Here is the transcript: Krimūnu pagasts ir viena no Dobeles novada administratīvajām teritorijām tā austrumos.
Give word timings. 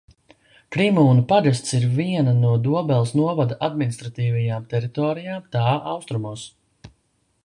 Krimūnu 0.75 1.25
pagasts 1.31 1.75
ir 1.79 1.83
viena 1.99 2.33
no 2.39 2.53
Dobeles 2.67 3.13
novada 3.19 3.59
administratīvajām 3.67 4.65
teritorijām 4.75 5.47
tā 5.57 5.67
austrumos. 5.95 6.49